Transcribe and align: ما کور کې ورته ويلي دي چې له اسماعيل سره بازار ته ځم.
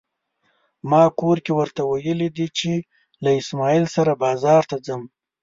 ما 0.89 1.03
کور 1.19 1.37
کې 1.45 1.51
ورته 1.59 1.81
ويلي 1.85 2.29
دي 2.37 2.47
چې 2.57 2.71
له 3.23 3.29
اسماعيل 3.41 3.85
سره 3.95 4.11
بازار 4.23 4.61
ته 4.69 4.77
ځم. 4.85 5.01